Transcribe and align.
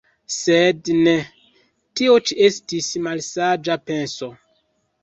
Sed 0.35 0.89
ne, 1.07 1.13
tio 2.01 2.17
ĉi 2.31 2.41
estis 2.49 2.91
malsaĝa 3.09 3.81
penso. 3.93 4.37